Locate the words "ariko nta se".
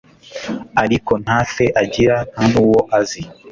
0.83-1.65